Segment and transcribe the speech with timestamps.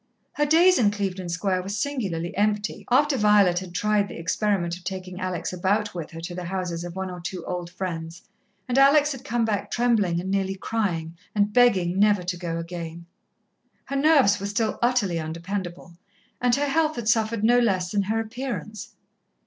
[0.33, 4.83] Her days in Clevedon Square were singularly empty, after Violet had tried the experiment of
[4.83, 8.23] taking Alex about with her to the houses of one or two old friends,
[8.67, 13.05] and Alex had come back trembling and nearly crying, and begging never to go again.
[13.85, 15.99] Her nerves were still utterly undependable,
[16.41, 18.95] and her health had suffered no less than her appearance.